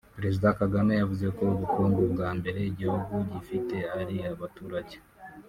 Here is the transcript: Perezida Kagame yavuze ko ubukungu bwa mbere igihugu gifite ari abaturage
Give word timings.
Perezida 0.17 0.47
Kagame 0.59 0.91
yavuze 0.99 1.27
ko 1.37 1.43
ubukungu 1.55 2.01
bwa 2.13 2.29
mbere 2.37 2.59
igihugu 2.71 3.13
gifite 3.31 3.75
ari 3.99 4.15
abaturage 4.33 4.97